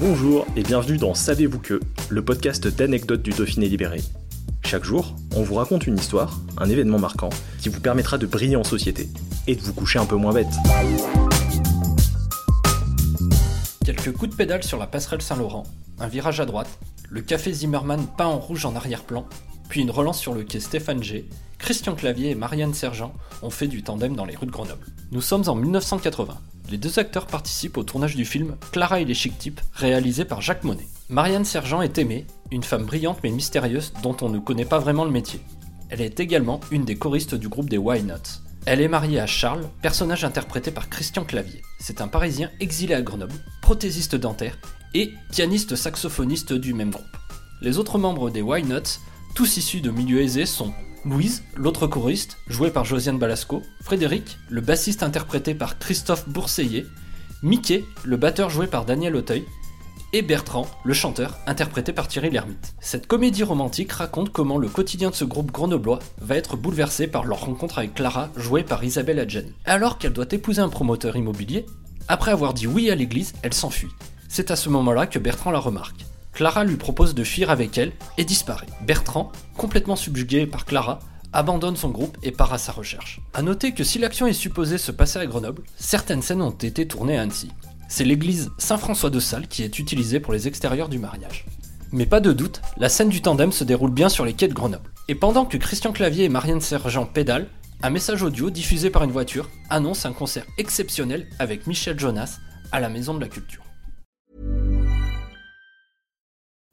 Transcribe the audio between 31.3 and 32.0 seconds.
Sergent est